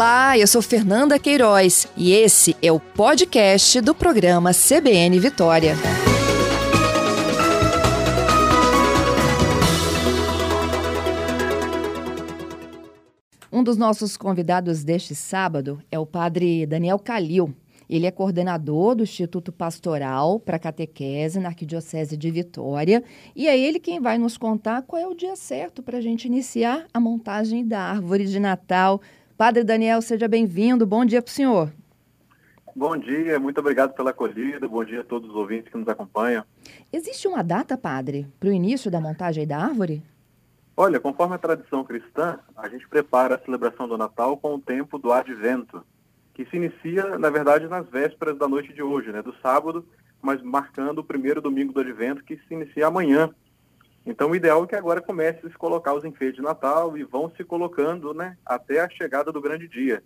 [0.00, 5.74] Olá, eu sou Fernanda Queiroz e esse é o podcast do programa CBN Vitória.
[13.52, 17.54] Um dos nossos convidados deste sábado é o padre Daniel Calil.
[17.86, 23.04] Ele é coordenador do Instituto Pastoral para Catequese na Arquidiocese de Vitória.
[23.36, 26.24] E é ele quem vai nos contar qual é o dia certo para a gente
[26.24, 29.02] iniciar a montagem da árvore de Natal.
[29.40, 30.86] Padre Daniel, seja bem-vindo.
[30.86, 31.72] Bom dia para o senhor.
[32.76, 34.68] Bom dia, muito obrigado pela acolhida.
[34.68, 36.44] Bom dia a todos os ouvintes que nos acompanham.
[36.92, 40.02] Existe uma data, padre, para o início da montagem da árvore?
[40.76, 44.98] Olha, conforme a tradição cristã, a gente prepara a celebração do Natal com o tempo
[44.98, 45.82] do Advento,
[46.34, 49.86] que se inicia, na verdade, nas vésperas da noite de hoje, né, do sábado,
[50.20, 53.30] mas marcando o primeiro domingo do Advento, que se inicia amanhã.
[54.04, 57.04] Então, o ideal é que agora comece a se colocar os enfeites de Natal e
[57.04, 60.02] vão se colocando né, até a chegada do grande dia.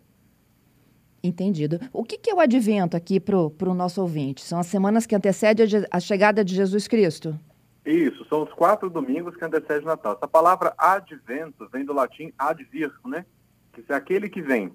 [1.22, 1.80] Entendido.
[1.92, 4.42] O que, que é o advento aqui para o nosso ouvinte?
[4.42, 7.38] São as semanas que antecedem a chegada de Jesus Cristo?
[7.86, 10.14] Isso, são os quatro domingos que antecedem o Natal.
[10.14, 13.24] Essa palavra advento vem do latim advir, né?
[13.72, 14.72] Que é aquele que vem.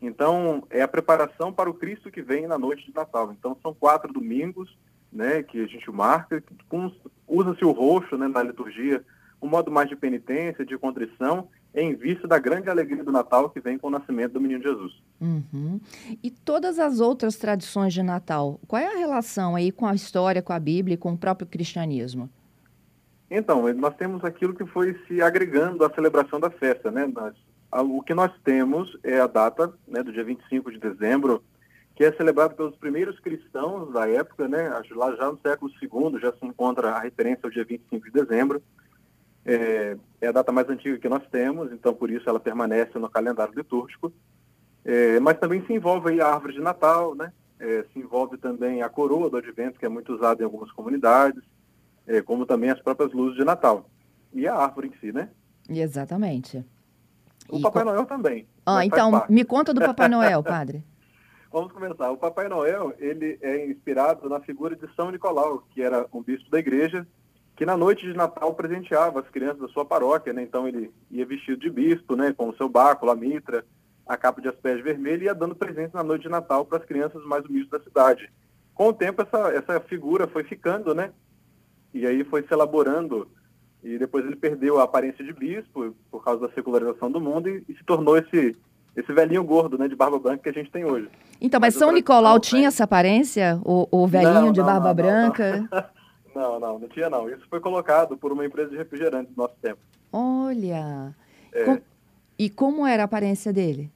[0.00, 3.32] Então, é a preparação para o Cristo que vem na noite de Natal.
[3.32, 4.76] Então, são quatro domingos,
[5.12, 6.42] né, que a gente marca,
[7.26, 9.04] usa-se o roxo, né, na liturgia,
[9.40, 13.60] um modo mais de penitência, de contrição, em vista da grande alegria do Natal que
[13.60, 14.92] vem com o nascimento do menino Jesus.
[15.20, 15.80] Uhum.
[16.22, 20.40] E todas as outras tradições de Natal, qual é a relação aí com a história,
[20.40, 22.30] com a Bíblia e com o próprio cristianismo?
[23.30, 27.10] Então, nós temos aquilo que foi se agregando à celebração da festa, né?
[27.12, 27.34] Nós
[27.82, 31.42] o que nós temos é a data né, do dia 25 de dezembro,
[31.94, 36.32] que é celebrado pelos primeiros cristãos da época, né, lá já no século II já
[36.32, 38.62] se encontra a referência ao dia 25 de dezembro.
[39.46, 43.10] É, é, a data mais antiga que nós temos, então por isso ela permanece no
[43.10, 44.12] calendário litúrgico.
[44.84, 47.32] É, mas também se envolve aí a árvore de Natal, né?
[47.60, 51.42] É, se envolve também a coroa do advento, que é muito usada em algumas comunidades,
[52.06, 53.88] é, como também as próprias luzes de Natal.
[54.32, 55.30] E a árvore em si, né?
[55.68, 56.64] Exatamente.
[57.48, 58.46] O e Papai Noel também.
[58.66, 60.84] Ah, então me conta do Papai Noel, padre.
[61.54, 62.10] Vamos começar.
[62.10, 66.50] O Papai Noel, ele é inspirado na figura de São Nicolau, que era um bispo
[66.50, 67.06] da igreja,
[67.54, 70.42] que na noite de Natal presenteava as crianças da sua paróquia, né?
[70.42, 72.34] Então ele ia vestido de bispo, né?
[72.36, 73.64] Com o seu báculo, a mitra,
[74.04, 76.84] a capa de aspés vermelho e ia dando presente na noite de Natal para as
[76.84, 78.28] crianças mais humildes da cidade.
[78.74, 81.12] Com o tempo, essa, essa figura foi ficando, né?
[81.94, 83.28] E aí foi se elaborando
[83.80, 87.64] e depois ele perdeu a aparência de bispo por causa da secularização do mundo e,
[87.68, 88.56] e se tornou esse
[88.96, 91.08] esse velhinho gordo, né, de barba branca que a gente tem hoje.
[91.40, 93.60] Então, mas, mas São Nicolau tinha essa aparência?
[93.64, 95.68] O, o velhinho não, de não, barba não, branca?
[96.34, 96.58] Não.
[96.58, 97.28] não, não, tinha não.
[97.28, 99.78] Isso foi colocado por uma empresa de refrigerante no nosso tempo.
[100.12, 101.14] Olha!
[101.52, 101.64] É.
[101.64, 101.80] Com...
[102.36, 103.88] E como era a aparência dele?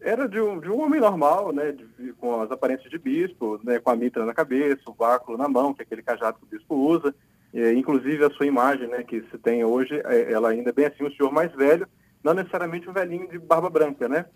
[0.00, 3.80] Era de um, de um homem normal, né, de, com as aparências de bispo, né,
[3.80, 6.58] com a mitra na cabeça, o báculo na mão, que é aquele cajado que o
[6.58, 7.12] bispo usa.
[7.52, 10.86] É, inclusive a sua imagem, né, que se tem hoje, é, ela ainda é bem
[10.86, 11.86] assim, um senhor mais velho,
[12.22, 14.26] não necessariamente um velhinho de barba branca, né?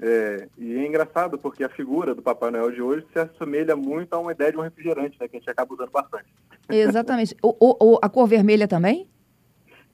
[0.00, 4.12] É, e é engraçado porque a figura do Papai Noel de hoje se assemelha muito
[4.14, 6.26] a uma ideia de um refrigerante, né, que a gente acaba usando bastante.
[6.68, 7.36] Exatamente.
[7.42, 9.06] o, o, a cor vermelha também?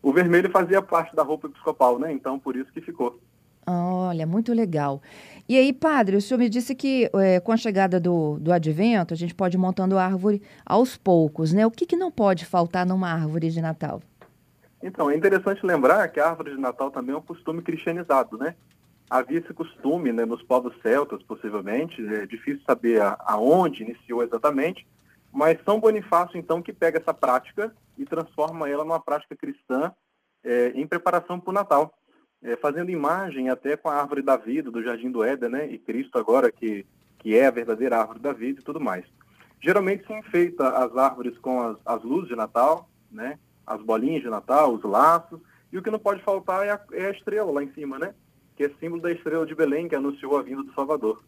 [0.00, 2.12] O vermelho fazia parte da roupa episcopal, né?
[2.12, 3.18] Então por isso que ficou.
[3.66, 5.02] Olha, muito legal.
[5.46, 9.12] E aí, padre, o senhor me disse que é, com a chegada do, do advento,
[9.12, 11.66] a gente pode ir montando árvore aos poucos, né?
[11.66, 14.00] O que, que não pode faltar numa árvore de Natal?
[14.82, 18.54] Então, é interessante lembrar que a árvore de Natal também é um costume cristianizado, né?
[19.10, 24.86] Havia esse costume né, nos povos celtas, possivelmente, é difícil saber aonde iniciou exatamente,
[25.32, 29.92] mas São Bonifácio, então, que pega essa prática e transforma ela numa prática cristã
[30.44, 31.98] é, em preparação para o Natal
[32.42, 35.66] é, fazendo imagem até com a árvore da vida do Jardim do Éden, né?
[35.66, 36.86] E Cristo agora que,
[37.18, 39.04] que é a verdadeira árvore da vida e tudo mais.
[39.60, 43.38] Geralmente se enfeita as árvores com as, as luzes de Natal, né?
[43.68, 45.40] As bolinhas de Natal, os laços.
[45.72, 48.14] E o que não pode faltar é a, é a estrela lá em cima, né?
[48.56, 51.22] Que é símbolo da estrela de Belém, que anunciou a vinda do Salvador.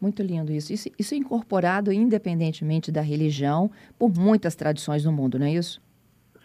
[0.00, 0.72] Muito lindo isso.
[0.72, 0.88] isso.
[0.98, 5.80] Isso é incorporado independentemente da religião por muitas tradições no mundo, não é isso?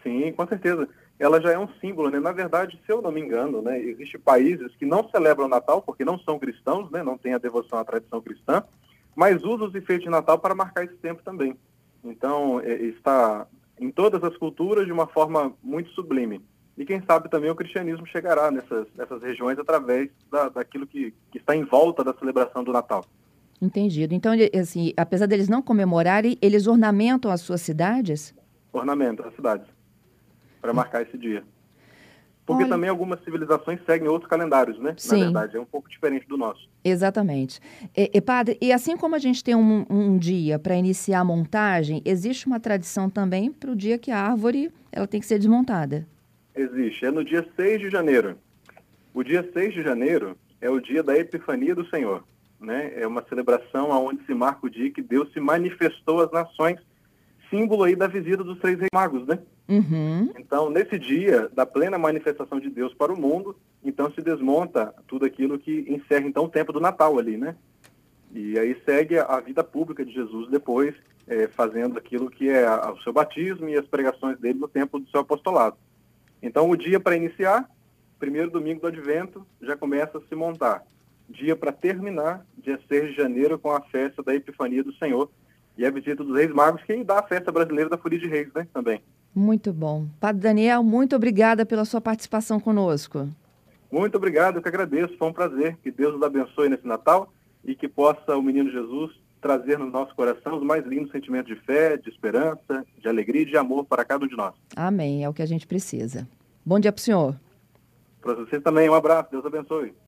[0.03, 0.87] Sim, com certeza
[1.19, 2.19] ela já é um símbolo, né?
[2.19, 6.05] Na verdade, se eu não me engano, né, existem países que não celebram Natal porque
[6.05, 8.63] não são cristãos, né, não têm a devoção à tradição cristã,
[9.15, 11.57] mas usam os enfeites de Natal para marcar esse tempo também.
[12.03, 13.47] Então, é, está
[13.79, 16.41] em todas as culturas de uma forma muito sublime.
[16.77, 21.39] E quem sabe também o cristianismo chegará nessas, nessas regiões através da, daquilo que, que
[21.39, 23.03] está em volta da celebração do Natal.
[23.59, 24.13] Entendido.
[24.13, 28.35] Então, assim, apesar deles não comemorarem, eles ornamentam as suas cidades?
[28.71, 29.67] Ornamentam as cidades
[30.61, 31.43] para marcar esse dia.
[32.47, 32.71] Porque Olha.
[32.71, 34.93] também algumas civilizações seguem outros calendários, né?
[34.97, 35.17] Sim.
[35.17, 36.69] Na verdade, é um pouco diferente do nosso.
[36.81, 37.59] Exatamente.
[37.95, 41.25] E, e, padre, e assim como a gente tem um, um dia para iniciar a
[41.25, 45.37] montagem, existe uma tradição também para o dia que a árvore ela tem que ser
[45.37, 46.07] desmontada.
[46.55, 47.05] Existe.
[47.05, 48.37] É no dia 6 de janeiro.
[49.13, 52.23] O dia 6 de janeiro é o dia da Epifania do Senhor.
[52.61, 52.93] Né?
[52.95, 56.79] É uma celebração onde se marca o dia que Deus se manifestou às nações,
[57.49, 59.37] símbolo aí da visita dos três reis magos, né?
[59.67, 60.31] Uhum.
[60.37, 65.25] Então, nesse dia da plena manifestação de Deus para o mundo, então se desmonta tudo
[65.25, 67.55] aquilo que encerra então o tempo do Natal ali, né?
[68.33, 70.95] E aí segue a vida pública de Jesus depois,
[71.27, 74.99] é, fazendo aquilo que é a, o seu batismo e as pregações dele no tempo
[74.99, 75.75] do seu apostolado.
[76.41, 77.69] Então, o dia para iniciar,
[78.19, 80.83] primeiro domingo do Advento, já começa a se montar.
[81.29, 85.29] Dia para terminar, dia 6 de janeiro, com a festa da Epifania do Senhor
[85.77, 88.51] e a visita dos Reis Magos, que dá a festa brasileira da Folia de Reis,
[88.53, 89.01] né, também.
[89.37, 90.07] Muito bom.
[90.19, 93.29] Padre Daniel, muito obrigada pela sua participação conosco.
[93.91, 95.15] Muito obrigado, eu que agradeço.
[95.15, 95.77] Foi um prazer.
[95.83, 97.31] Que Deus nos abençoe nesse Natal
[97.63, 101.61] e que possa o menino Jesus trazer no nosso coração os mais lindos sentimentos de
[101.61, 104.55] fé, de esperança, de alegria e de amor para cada um de nós.
[104.75, 105.23] Amém.
[105.23, 106.27] É o que a gente precisa.
[106.65, 107.35] Bom dia para o senhor.
[108.19, 109.29] Para vocês também, um abraço.
[109.29, 109.93] Deus abençoe.